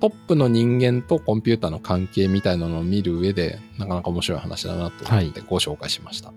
[0.02, 6.32] トップの人間とコンピューターの関係みたいなのを見る上で、なかなか面白い話だなと思ってご紹介しました。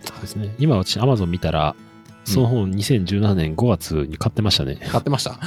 [0.00, 0.54] そうですね。
[0.58, 1.76] 今私、アマゾン見たら、
[2.24, 4.76] その本2017年5月に買ってましたね。
[4.90, 5.38] 買ってました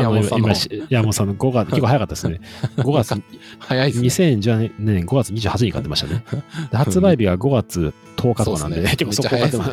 [0.00, 0.48] 山山本さんの
[0.90, 2.40] 山本さんの5月、 結構早かったですね。
[2.76, 3.22] 5月、
[3.58, 4.28] 早いですね。
[4.28, 6.24] 2017年5月28日に買ってましたね。
[6.70, 9.68] で 発売日が5月10日とかなんで、結構そこ買ってまい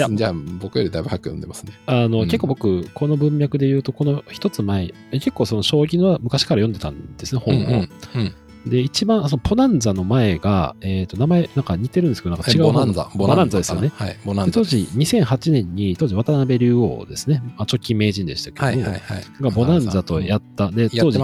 [0.00, 1.72] やじゃあ、僕よりだいぶ早く読んでますね。
[1.86, 7.58] あの、うん結構僕、この文脈で言うと、この一つ前、え結構その将棋の昔から読んでたんですね、本を。
[7.58, 8.34] うんうんうん
[8.66, 12.62] で、一番、そのポナンザの前が、えっ、と、名前、なんか似てるんですけど、なんか違う。
[12.64, 13.08] ボナンザ。
[13.14, 13.92] ボナンザですよね。
[13.94, 14.52] はい、ボナンザ。
[14.52, 17.42] 当時、2008年に、当時、渡辺竜王ですね。
[17.56, 19.24] まあ、直近名人でしたけど、はいはいはい。
[19.40, 20.70] がボナンザとやった。
[20.70, 21.20] で、当時、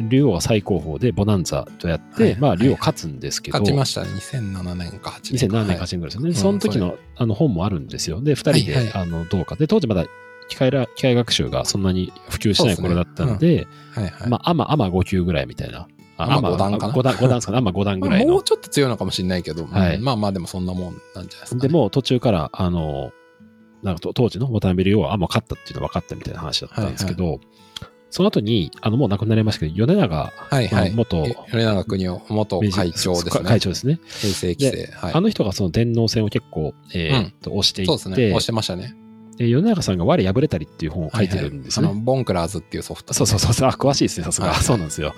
[0.00, 3.58] 竜王は最高峰で、ボナンザとやって、まあ、竜王勝つんですけど。
[3.58, 4.10] 勝ちましたね。
[4.10, 5.56] 2007年か8年か。
[5.56, 6.34] 2007年か8年ぐらいですよね。
[6.34, 8.20] その時の、あの、本もあるんですよ。
[8.20, 9.56] で、二人で、あの、どうか。
[9.56, 10.06] で、当時まだ、
[10.48, 13.66] 機械ら機械学習がそんなに普及しない頃だったので、
[14.28, 16.94] まあ、アマ、アマ5級ぐらいみたいなあ、まあ5段かな。
[16.94, 17.60] 5段、5段ですかね。
[17.60, 23.12] まあ5段ぐらいもうちょっと強いのかもしれないけど、はい、まあまあでもそんなもんなんじゃないですか、ね、でも途中から、あの、
[23.82, 27.46] なんか当時の渡辺竜王は、あ、もう勝ったっていうのは分かったみたいな話だったんですけど、はいはい、
[28.10, 31.22] その後に、あの、もう亡くなりましたけど、米長、はいはい、元、
[31.52, 33.44] 米長国夫、元会長ですね。
[33.44, 34.00] 会長ですね。
[34.20, 35.14] 平成規制、はい。
[35.14, 38.28] あの人がその電脳戦を結構、えー、っと、押していって、そうですね。
[38.28, 38.96] 押してましたね。
[39.36, 41.86] で、米長さんが我破れたりっていう本を書いてるんですね。
[41.86, 43.68] はいはい、あの、ボンクラーズっていうソフト、ね、そうそうそう。
[43.68, 44.48] あ、詳しいですね、さすが。
[44.48, 45.14] はいはい、そうなんですよ、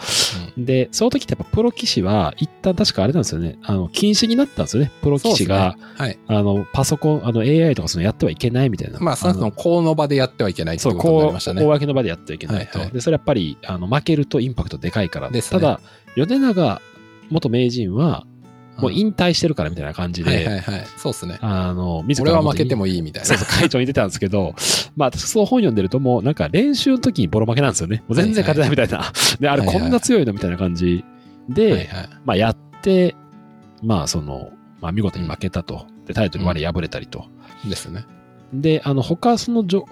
[0.57, 3.59] うん、で、その時ってやっぱプロ棋士は、一旦確かあれなんですよね。
[3.62, 4.90] あの、禁止になったんですよね。
[5.02, 8.98] プロ棋士が、ね、はい、あの、パソコン、あの、AI とかそのやってはいけないみたいな。
[9.00, 11.61] まあ、その、公の場でやってはいけないってことになりましたね。
[11.61, 12.79] そう、公の場でやってはいけないと。
[12.79, 15.31] はいはい、で、それやっぱり、あの、負けるとインパクトでかいから。
[15.31, 15.81] です、ね、ただ、
[16.16, 16.81] 米長
[17.31, 18.26] 元名人は、
[18.78, 20.30] もう引退してるからみたいな感じで。
[20.30, 20.86] はいはいはい。
[20.96, 21.38] そうっすね。
[21.40, 22.32] あの、自ら。
[22.32, 23.26] 俺は負けてもいいみたいな。
[23.26, 24.54] そうそう、会長に出たんですけど、
[24.96, 28.02] まあ、私そう本読んでるともうなんか練習の時にボロ負けなんですよね。
[28.08, 29.12] もう全然勝てないみたいな。
[29.40, 31.04] で、あれこんな強いのみたいな感じ
[31.48, 33.14] で、はいはい、まあやって、
[33.82, 35.86] まあその、まあ見事に負けたと。
[36.06, 37.26] で、タイトル割れ破れたりと。
[37.68, 38.04] ですね。
[38.52, 39.85] で、あの、他その情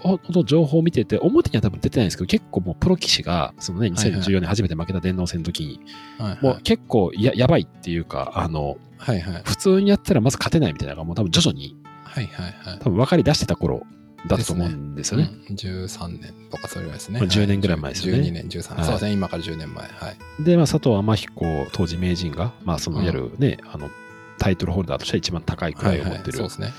[0.65, 5.81] 報を見てて、表には多分出てないんですけど、結構もうプロ棋士が、そのね、2014年初めて負けた電脳戦の時に、
[6.19, 13.83] はいはい、もう結構ややばいっていうか、あの、はいはい、普通にやったらまず勝てないみたいなのがもう多分徐々に、はいはいはい、多分分かり出してた頃
[14.27, 15.25] だと思うんですよね。
[15.25, 17.21] ねうん、13年とかそれぐらいですね。
[17.21, 18.23] 10年ぐらい前ですよね。
[18.23, 18.77] 12年、13年。
[18.77, 19.87] はい、そうですね、今から10年前。
[19.89, 20.45] はい。
[20.45, 23.91] で、まあ、佐藤天彦当時名人が、まあ、そのいわゆるね、うん、あの、
[24.39, 26.73] タイトルホルダーとしては一番高い位を持ってる、はいはい、そうですね。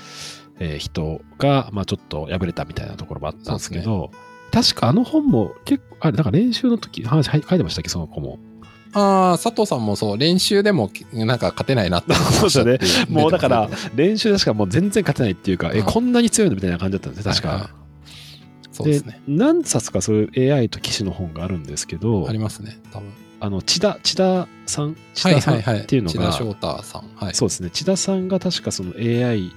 [0.58, 4.18] えー、人が、まあ、ちょっと敗れたみたいなところもあったんですけど、ね、
[4.52, 8.38] 確かあの本も結構、あれ、なんか練習の時、話書いてましたっけ、その子も。
[8.92, 13.06] ああ、佐藤さんもそう、練習でもなんか勝てないなってそうですね。
[13.10, 17.48] もうだから、 練習でしかもう全然勝てないっていうか、え、こんなに強いのみたいな感じだったんですね、確か。
[17.48, 17.70] はいはい
[18.76, 19.22] そうですね。
[19.26, 23.08] 何冊かそういう AI と騎士の本があるんをけど、ありますね、多分。
[23.40, 24.96] あの、千田、千田さん？
[25.14, 27.04] 千田さんっていうのが、はいはいはい、千田翔太さん。
[27.16, 27.34] はい。
[27.34, 27.70] そうですね。
[27.70, 29.50] 千田さんが確かその AI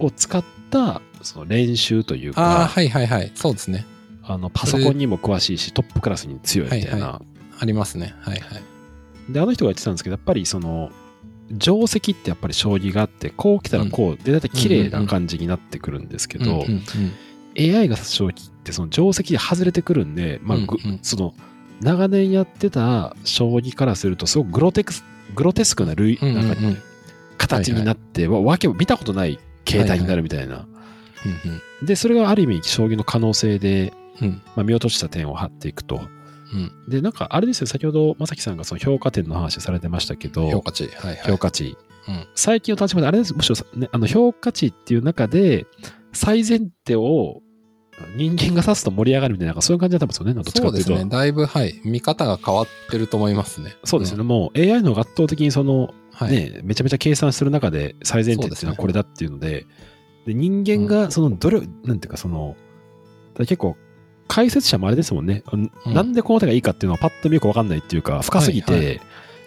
[0.00, 3.32] を使ったその練習というか、ああ、はいはいはい。
[3.34, 3.86] そうですね。
[4.22, 6.90] あの、パソコンにも詳しいし、トップクラスに強いみたいな。
[6.90, 7.22] はいはい、
[7.60, 8.14] ありますね。
[8.20, 9.32] はいはい。
[9.32, 10.90] で、あの人が言ってたんですけど、やっぱりその、
[11.58, 16.64] 定石ってやっぱり将棋があって、こう来たらこう、で、だいたい綺麗な感じになってくるんですけど、
[17.58, 21.34] AI が指す将棋ってその定石で外れてくるんで、まあ、うんうん、その、
[21.80, 26.56] 長年やってた将棋からすると、すごくグロテクス、グロテスクな類、なんか、
[27.38, 30.66] 形になって、はいはい、わけ見たことない形態になるみたいな。
[31.82, 36.00] で、それがある意味、将棋の可能性で、うん、まあ、見落とした点を張っていくと。
[36.52, 40.88] うん、で、なんか、あれですよ、先ほど、正樹さんがその評価点の話されてましたけど、評価値。
[40.88, 41.76] はいはい、評価値。
[42.08, 45.66] うん、最近の立場で、あれです、むしろ、ね、あの評価値っていう中で、
[46.12, 47.42] 最前提を
[48.16, 50.88] 人間が指すと盛り上がるみたいな、そういう感じだったんですよね、どっちかっていうと。
[50.88, 51.10] そうですね。
[51.10, 51.80] だいぶ、はい。
[51.84, 53.74] 見方が変わってると思いますね。
[53.84, 54.20] そうですね。
[54.20, 59.66] うん、もう AI の圧倒的にその、はい、ね、めちゃめちゃ計算する中で最前提っていうのはこれだっていうので、
[60.26, 62.56] で、人間がそのどれ、うん、なんていうかその、
[63.38, 63.76] 結構
[64.26, 69.00] 解説者もあれですもんね、うん、なんでこの手がいいかっていうのはパッと見よくわかんないっていうか、深すぎて、はいはい、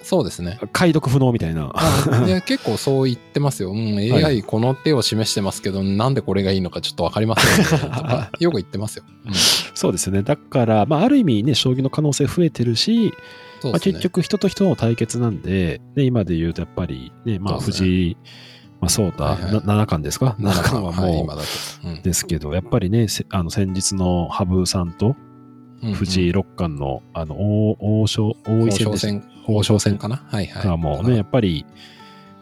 [0.03, 0.59] そうですね。
[0.73, 1.73] 解読不能みたいな。
[2.25, 3.71] で結構そう言ってますよ。
[3.71, 9.03] うん、AI この手を示してますけど、はい、なんでこれがいいのかちょっとわかりません、ね、 よく言ってますよ。
[9.25, 9.33] うん、
[9.73, 10.23] そうですね。
[10.23, 13.13] だから、まあ、ある意味ね、将棋の可能性増えてるし、
[13.63, 18.17] ね、まあ、結局人と人の対決なんで、ね、今で言うとやっぱりね、まあ藤井、
[18.79, 20.35] まあ、そうだ、はいはい、七冠ですか？
[20.39, 25.15] 七冠はもう、はいうん、ですけど、やっぱりね、あの先日の羽生さんと
[25.93, 27.35] 藤井六冠の、あの、
[27.79, 29.23] 王将、王位戦戦。
[29.47, 30.23] 王将戦かな？
[30.29, 30.63] はいはい。
[30.63, 31.65] がもうね、やっぱり、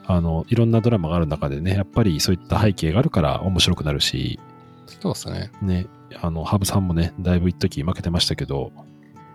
[0.05, 4.39] あの、いろんなドラマがある中でね、やっぱりそういった背景があるから面白くなるし、
[5.01, 5.51] そうですね。
[5.61, 5.87] ね、
[6.21, 8.71] あの、羽生さんもね、だいぶ一時負けてましたけど、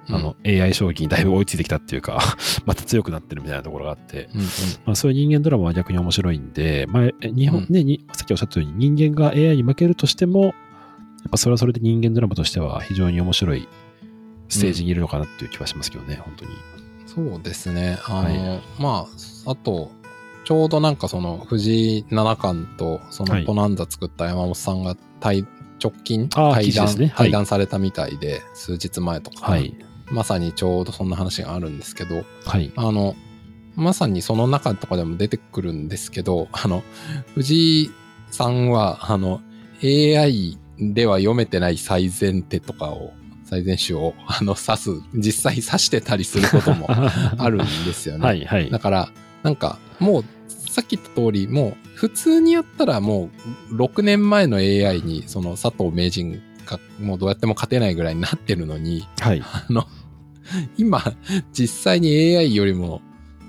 [0.08, 2.18] あの、うん、AI 将棋にだいぶ追いついてきたっていうか
[2.66, 4.46] また強くなってるみたいなところがあって、うんうん、
[4.84, 10.52] まあ、そういう人間ドラマは逆に面白いんで、まあ、日本、ね、に、さっきおっしゃったように人間が AI に負けるとしても、やっ
[11.30, 13.66] ぱそれはそれで人間ドラマとしては非常に面白い
[14.50, 16.50] ステージにいるのかなっていう気はしますけどね、うん、本当に。
[17.14, 17.98] そうですね。
[18.06, 19.06] あの、はい、ま
[19.46, 19.90] あ、あと、
[20.44, 25.46] ちょうどなんかその藤井七冠とそのポナンザ作った山本さんが対
[25.82, 29.74] 直近対談、ね、対談されたみたいで、数日前とか、はい、
[30.10, 33.16] まさにちょうどそんな話があるんですけど、はい、あの、
[33.76, 36.82] まさにその中とかでも出てくるんですけど、 あの、
[37.34, 37.90] 藤井
[38.30, 39.40] さんは、あの、
[39.82, 43.12] AI では読めてない最善手とかを、
[43.54, 46.88] 最善手を、あの、指す、実際指してたりすることも
[47.38, 48.26] あるんですよね。
[48.26, 48.80] はいはいだ。
[48.80, 49.12] から、
[49.44, 53.30] なんか、もう、さっき言った通り、もう、普通にやったらも
[53.70, 59.40] う、6年前の AI に、その佐藤名人が、もうどうやっても勝てないぐらいになってるのに、はい。
[59.40, 59.86] あの、
[60.76, 61.14] 今、
[61.52, 63.02] 実際に AI よりも、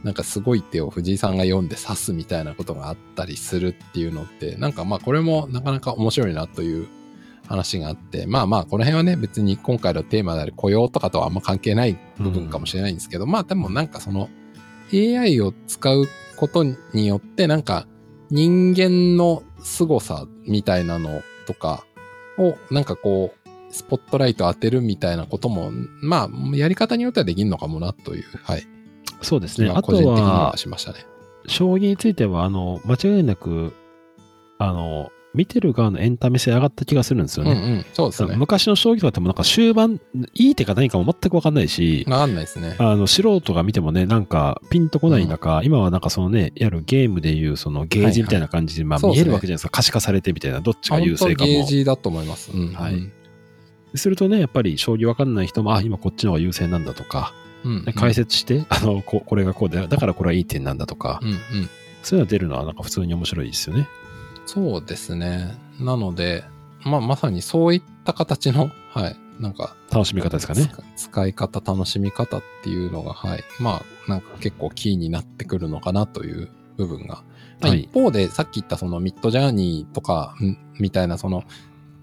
[0.03, 6.87] なんかすごい手を藤井さんが読んで指すみたいなことがあったりするっていうのって、なんかまあこれもなかなか面白いなという
[7.47, 14.29] 話があって、まあまあこの辺はね別に今回のテーマである雇用とかとはあんま関係ない部分かもしれないんですけど、まあでもなんかその
[14.93, 17.87] AI を使うことによってなんか
[18.29, 21.85] 人間の凄さみたいなのとか
[22.37, 25.69] をなんかこうスポットライト当てるみたいなことも、
[26.01, 28.65] まあ、やり方によってはできるのかもなという、はい。
[29.21, 29.69] そうですね。
[29.69, 31.05] あ個人的にはは、しましたね。
[31.47, 33.73] 将棋については、あの、間違いなく、
[34.57, 37.51] あの、見てる側のエンタメ性上がった気がするんですよね。
[37.51, 38.35] うんうん、そうですね。
[38.35, 39.99] 昔の将棋とかってもなんか終盤、
[40.33, 42.75] いい手か何かも全くわかんないし、わかんないですね。
[42.79, 49.69] あの、素人が見てもね、なんか、ピンとこない中、今はなんかそのね、いわゆるゲームでいう、そのゲージみたいな感じで、まあそうですね見えるわけじゃないですか。
[49.71, 51.65] 可視化されてみたいな、どっちが優勢か本当ゲーも。
[51.65, 52.51] ジだと思います。
[52.53, 52.73] うん。
[52.73, 53.11] はいうん
[53.97, 57.85] するとね、やっぱり将棋わかんない人も、あ、今こっちの方が優勢なんだとか、うん。
[57.95, 61.37] 解説して、あの、ここれがこうで、だからこれはいい点なんだとか、うんうん。
[62.03, 63.87] そういうのが出るのはなんか普通に面白いですよね。
[64.45, 65.57] そうですね。
[65.79, 66.43] なので、
[66.83, 69.15] まあ、まさにそういった形の、 はい。
[69.39, 70.71] なんか、楽しみ方ですかね。
[70.71, 73.43] 使使い方、楽しみ方っていうのが、はい。
[73.59, 77.23] まあ、なんか結構キーになってくるのかなという部分が。
[77.61, 81.43] まあはい一方で、さっき言ったそのミッドジャーニーとか、んみたいなその、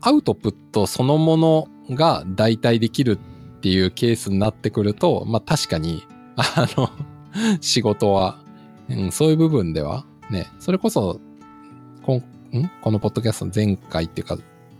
[0.00, 3.18] アウトプットそのものが代替できる
[3.56, 6.02] っていうケースになってくると、まあ確かに、
[6.36, 6.90] あの、
[7.60, 8.38] 仕事は、
[8.88, 11.20] うん、そういう部分では、ね、それこそ、
[12.02, 12.16] こん
[12.58, 12.70] ん？
[12.82, 14.38] このポッドキャストの前回っていうか、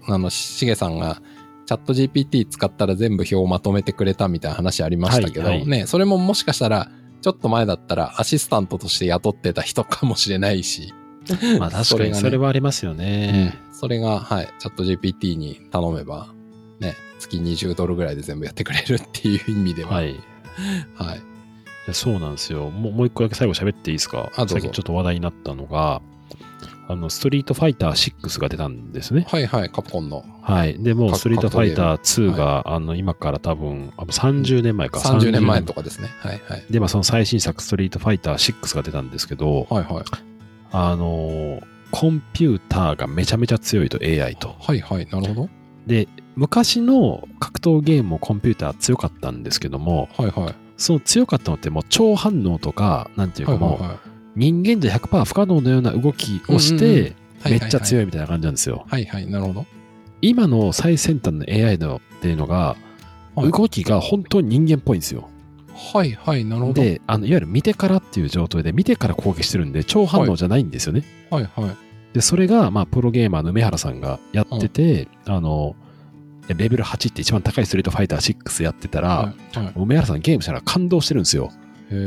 [0.09, 1.23] あの、しげさんが、
[1.67, 10.93] チャット GPT 使ったら全部表をまとめてくれたみたいな話ありましたけど、はいはいね、それももしかしたら、ちょっと前だったらアシスタントとして雇ってた人かもしれないし、
[11.61, 13.57] まあ確かにそれがねそれはありますよね。
[13.73, 16.35] それが、はい、チャット GPT に頼めば、
[16.81, 19.93] ね、月20ドルぐらいで全部やってくれるっていう意味では、。
[19.95, 20.17] はい
[20.97, 21.21] はい。
[21.87, 22.71] やそうなんですよ。
[22.71, 24.31] もうもう一個だけ最後喋っていいですか？
[24.35, 26.03] あどうぞさっきちょっと話題になったのが、
[26.89, 29.27] あの、ストリートファイター6が出たんですね。
[29.29, 30.83] はいはい、カプコンのはい。
[30.83, 34.99] で、もストリートファイター2が、あの、今から多分、あ30年前か。
[34.99, 36.09] 30年前とかですね。
[36.19, 36.65] はいはい。
[36.71, 40.05] で、まあその最新作、ストリートファイター6が出たんですけど、はいはい。
[40.73, 44.57] あのーコンピューターがめちゃめちゃ強いと AI と。
[44.59, 45.51] はいはい、なるほど。
[45.87, 50.55] で、昔の格闘ゲームもコンピューター強かったんですけども、はいはい。
[50.79, 58.05] その強かったのってもう超反応とか、なんていうかもう、はいはいはい人間じゃ100%不可能のような動きをして、はいめっちゃ強い。
[58.05, 58.85] いみたいな感じなんですよ。
[58.89, 59.67] はいはい、なるほど。
[60.21, 62.77] 今の最先端の AI のっていうのが、
[63.35, 65.29] はい動きが本当に人間っぽいんですよ。
[65.75, 66.75] はいはい、なるほど。
[66.75, 71.03] で、あの、いわゆる見てからっていう状態で見てから攻撃してるんで、超反応じゃないんですよね。
[71.31, 72.15] はいはい。
[72.15, 75.75] で、それが、まあ、プロゲーマーの梅原さんがやってて、あの、
[76.49, 81.51] レベル8って一番高いストリートファイター6やってたら、はいはい梅原さんゲームしたら感動してるんですよ。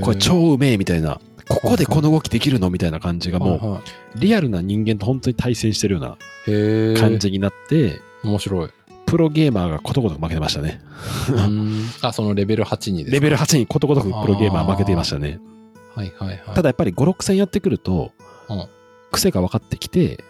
[0.03, 1.19] これ超うめえみたいな。
[1.47, 2.69] ここでこの動きできるの？
[2.69, 3.81] みたいな感じがも
[4.15, 6.17] う、リアルな人間と本当に対戦してるような
[6.99, 8.69] 感じになって、面白い。
[9.05, 10.81] プロゲーマーがことごとく負けてましたね。
[12.01, 15.39] あ、そのレベル8にレベル8にことごとくプロゲーマー負けていましたね。
[15.93, 16.39] はいはいはい。
[16.55, 18.12] ただやっぱり5、6戦やってくると
[18.49, 18.67] うん、
[19.12, 20.23] 癖が分かってきて。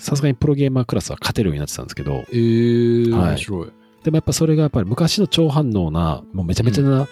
[0.00, 3.72] さすがにプロゲーマークラスは勝てるようになってたんですけど、えー、はい面白い。
[4.02, 7.06] でもやっぱそれがやっぱり昔の超反応な、もうめちゃめちゃな、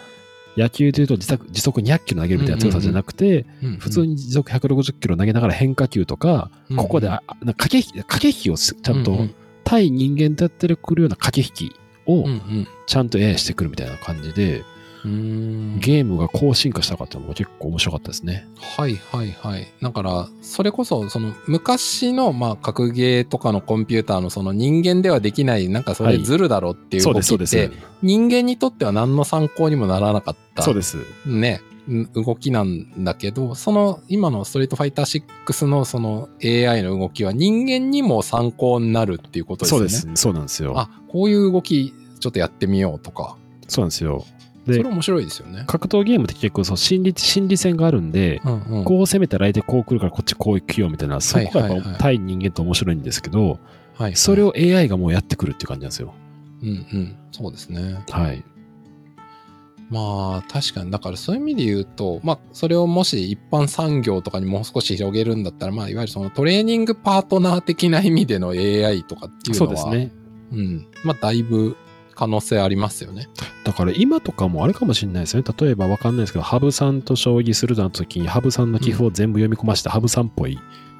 [0.56, 6.76] 野球でいうと時速時速200キロ投げるみたいな強さじゃなくて、うん普通に時速160キロ投げながら変化球とか、うん。
[6.76, 7.22] ここであ
[7.56, 9.26] 駆け引き、駆け引きをちゃんと、
[9.64, 12.26] 対人間とやってくるような駆け引きを
[12.86, 18.46] ちゃんと AI してくるみたいな感じで、うーんゲームがこう進化したかっていうのも結構面白かったですね。
[18.60, 19.66] はいはいはい。
[19.80, 27.86] だから、それこそ、その、昔の、まあ、格ゲーとかのコンピューターの、その人間ではできない、なんかそれはいずるだろっていう動そうです、そうできって、す。
[28.02, 30.62] 人間にとっては何の参考にもならなかった。
[30.62, 30.98] そうです。
[31.26, 31.60] ね、
[31.90, 39.88] ん動きなんだけど、その今のストリートファイター6のその AI の動きは人間にも参考になるっていうことですよね。
[39.88, 40.22] そうです。
[40.22, 40.74] そうなんですよ。
[40.76, 43.36] あ、こういう動きちょっとやってみようとか。
[43.68, 44.24] そうなんですよ。
[44.66, 45.64] でそれ、面白いですよね。
[45.66, 48.84] 格闘ゲームって結構そう心理、心理戦があるんで、うんうん。
[48.84, 53.58] こう攻めたら相手こう来るからこっちこう行くよみたいな、そこがやっはいはいはいぱ対人間と面白いんですけど、
[53.94, 56.14] はい、それを AI がもうやってくるっていう感じなんですよ。
[56.62, 57.16] うんうん。
[57.32, 57.98] そうですね。
[58.08, 58.44] はい。
[59.90, 70.12] まあ確かに、だからそういう意味で言うと、まあそれをもし一般産業とかにもう少し広げるんだったら、まあいわゆるそのトレーニングパートナー的な意味での AI とかっていうのは、そうですね。
[70.52, 70.86] うん。
[71.04, 71.76] まあだいぶ
[72.22, 73.28] 可能性ありますよね。
[73.64, 75.54] だから今とかもあれかもしれないですよね。
[75.58, 80.56] 例えばわかんないですけど、羽生さんと将棋するとなった時に、羽生さんの棋譜を全部読み込まして、羽生さんっぽい、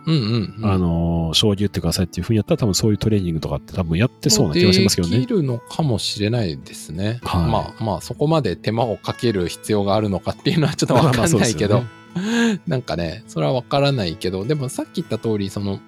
[0.06, 0.66] うんうん、うん。
[0.68, 5.20] あのー、将棋打ってくださいっていうふうにやったら多分そういうトレーニングとかって多分やってそうな気がしますけどね。
[5.20, 7.20] できるのかもしれないですね。
[7.22, 11.84] はいまあまあそこまで手間をかける必要があるのかっていうのはちょっとわかんないけど、まあ
[12.16, 15.78] そう なんかね、それはわからないけど、でもさっき言った通り、その、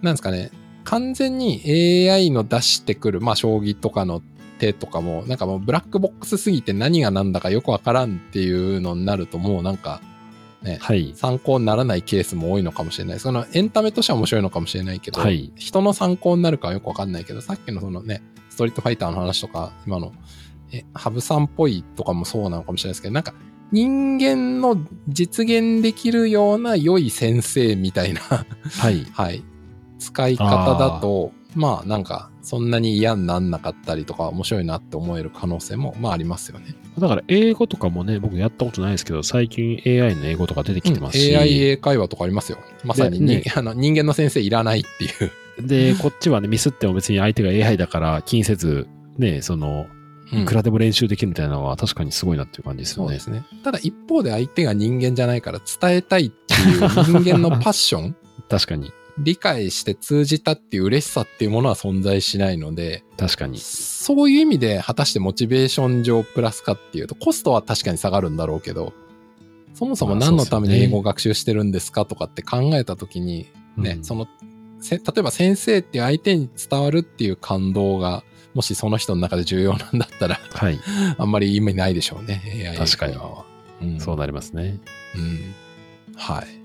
[0.00, 0.50] なんですかね、
[0.84, 1.62] 完全に
[2.10, 4.22] AI の出してくる、まあ将棋とかの
[4.58, 10.00] 手とかも、なんかもうブラックボックスすぎて何が何だかよくわからんっていうのになるともうなんか、
[10.62, 11.12] ね、はい。
[11.14, 13.20] 参考にならないケースも多いのかもしれない。
[13.20, 20.12] そのエンタメとしては面白いのかもしれないけど、はい人の参考になるかはよくわかんないけど、さっきのそのね、ストリートファイターの話とか、今の、
[20.72, 23.34] え、ハブさんっぽいとかもそうなのかもしれないですけど、なんか
[23.72, 24.78] 人間の
[25.08, 29.04] 実現できるような良い先生みたいな、はい。
[29.12, 29.44] はい、
[29.98, 30.46] 使い方
[30.78, 36.74] だと、まあなんかそんなに嫌になんなかったりとか面白いなって思える可能性もまあありますよね。
[36.98, 42.58] だから英語とかもね、僕やったことないですけど、最近 AI の英語とか出てきてますし、うん AI 英会話とかありますよ。
[42.84, 45.08] まさにに、でね あの人間の先生いらないってい
[45.62, 45.66] う。
[45.66, 48.86] で、 こっちはね、ミスっても別に相手が AI だから気にせず、
[49.18, 53.20] ね、その、うんいくらでも練習できるみたいなのは確かにすごいなっていう感じですよねそうで。
[53.20, 53.44] すね。
[53.62, 58.16] ただ一方で相手が人間じゃないから伝えたいっていう人間のパッション、
[58.48, 58.90] 確かに。
[59.18, 63.58] 理解して通じたっていう嬉しさっていうものは存在しないので、確かに。
[63.58, 68.92] そういう意味で果たしてモチベーション上プラスかっていうと、コストは確かに下がるんだろうけど、
[69.74, 74.26] そもそもまあ何のために英語を学習してるんですかとかって考えたときに、ね、うんその、
[74.80, 80.78] せ例えば先生っていう相手に伝わるっていう感動が、もしその人の中で重要なんだったら、はい。
[81.18, 83.14] あんまり意味ないでしょうね、AI 確かに。
[83.82, 84.78] うんそうなりますね。
[85.16, 85.54] うん。
[86.16, 86.63] はい。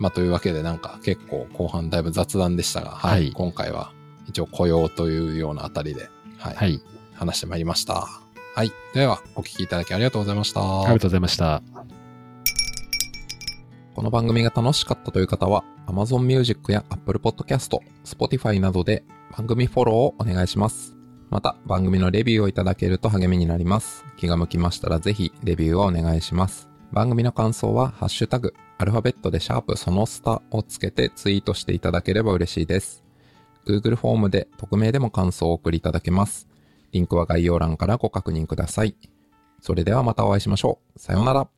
[0.00, 3.20] まあ、というわけで、なんか結構後半だいぶ雑談でしたが、はい。
[3.20, 3.92] はい今回は
[4.26, 6.54] 一応雇用というようなあたりで、はい。
[6.54, 6.82] はい。
[7.14, 8.08] 話してまいりました。
[8.54, 8.72] はい。
[8.94, 10.60] では、お聞きいただきありがとうございました。
[10.60, 11.62] ありがとうございました。
[13.94, 19.04] この番組が楽しかったという方は、Amazon Music や Apple Podcast、Spotify などで
[19.36, 20.96] 番組フォローをお願いします。
[21.28, 24.04] また、番組のレビューをいただけると励みになります。
[24.16, 26.69] 気が向きましたらぜひ、レビューをお願いします。
[26.92, 33.04] 番組の感想は、ハッシュタグ、アルファベットでシャープそのスタをつけてツイートしていただければ嬉しいです。
[33.66, 36.48] Google フォームで匿名でも感想を送りいただけます。
[36.92, 38.96] リンクは概要欄からご確認ください。
[39.60, 40.98] それではまたお会いしましょう。
[40.98, 41.48] さようなら。